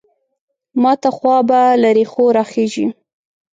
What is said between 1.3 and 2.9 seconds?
به له رېښو راخېژي.